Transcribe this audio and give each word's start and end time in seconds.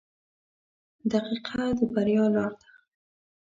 •دقیقه 1.11 1.61
د 1.77 1.79
بریا 1.93 2.25
لار 2.35 2.53
ده. 2.61 2.69